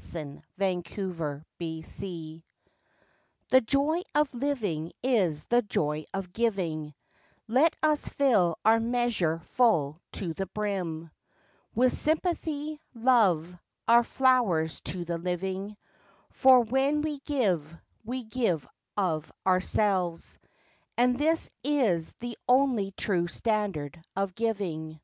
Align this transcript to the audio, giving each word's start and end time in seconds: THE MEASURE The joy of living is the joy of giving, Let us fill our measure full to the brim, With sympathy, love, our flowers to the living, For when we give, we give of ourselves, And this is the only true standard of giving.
THE 0.00 0.40
MEASURE 0.56 1.44
The 3.50 3.60
joy 3.66 4.00
of 4.14 4.32
living 4.32 4.92
is 5.02 5.44
the 5.44 5.60
joy 5.60 6.06
of 6.14 6.32
giving, 6.32 6.94
Let 7.46 7.76
us 7.82 8.08
fill 8.08 8.58
our 8.64 8.80
measure 8.80 9.40
full 9.40 10.00
to 10.12 10.32
the 10.32 10.46
brim, 10.46 11.10
With 11.74 11.92
sympathy, 11.92 12.80
love, 12.94 13.54
our 13.86 14.02
flowers 14.02 14.80
to 14.86 15.04
the 15.04 15.18
living, 15.18 15.76
For 16.30 16.60
when 16.62 17.02
we 17.02 17.18
give, 17.18 17.76
we 18.02 18.24
give 18.24 18.66
of 18.96 19.30
ourselves, 19.46 20.38
And 20.96 21.18
this 21.18 21.50
is 21.62 22.14
the 22.20 22.38
only 22.48 22.92
true 22.92 23.28
standard 23.28 24.02
of 24.16 24.34
giving. 24.34 24.98